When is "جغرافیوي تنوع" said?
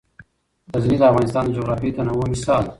1.57-2.25